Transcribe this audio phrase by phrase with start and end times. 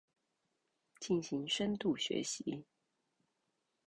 [0.99, 2.63] 進行深度學習